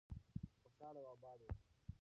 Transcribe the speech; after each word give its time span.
خوشحاله 0.61 0.99
او 1.01 1.07
آباد 1.13 1.39
اوسئ. 1.41 1.59